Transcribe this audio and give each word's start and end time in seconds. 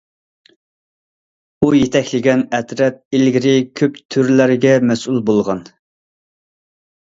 ئۇ 1.59 1.67
يېتەكلىگەن 1.79 2.41
ئەترەت 2.59 2.97
ئىلگىرى 3.19 3.53
كۆپ 3.83 4.01
تۈرلەرگە 4.17 4.73
مەسئۇل 4.93 5.23
بولغان. 5.29 5.63